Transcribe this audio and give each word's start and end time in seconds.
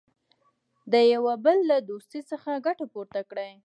د 0.91 0.93
یوه 1.13 1.33
بل 1.45 1.57
له 1.69 1.77
دوستۍ 1.89 2.21
څخه 2.31 2.51
ګټه 2.65 2.85
پورته 2.93 3.19
کړي. 3.29 3.51